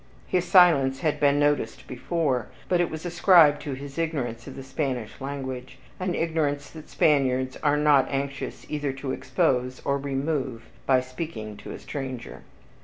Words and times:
His 0.25 0.45
silence 0.45 1.01
had 1.01 1.19
been 1.19 1.37
noticed 1.39 1.85
before, 1.85 2.47
but 2.67 2.81
it 2.81 2.89
was 2.89 3.05
ascribed 3.05 3.61
to 3.61 3.73
his 3.73 3.99
ignorance 3.99 4.47
of 4.47 4.55
the 4.55 4.63
Spanish 4.63 5.21
language, 5.21 5.77
an 5.99 6.15
ignorance 6.15 6.71
that 6.71 6.89
Spaniards 6.89 7.55
are 7.61 7.77
not 7.77 8.07
anxious 8.09 8.65
either 8.67 8.93
to 8.93 9.11
expose 9.11 9.79
or 9.85 9.99
remove 9.99 10.63
by 10.87 11.01
speaking 11.01 11.55
to 11.57 11.69
a 11.69 11.77
stranger. 11.77 12.41